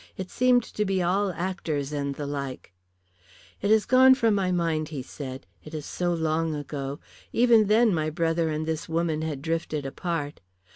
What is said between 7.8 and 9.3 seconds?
my brother and this woman